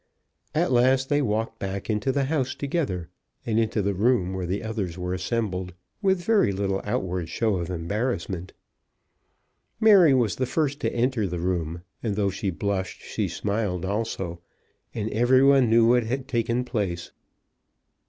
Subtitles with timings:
[0.55, 3.09] At last they walked back into the house together,
[3.45, 7.69] and into the room where the others were assembled, with very little outward show of
[7.69, 8.51] embarrassment.
[9.79, 14.41] Mary was the first to enter the room, and though she blushed she smiled also,
[14.91, 17.11] and every one knew what had taken place.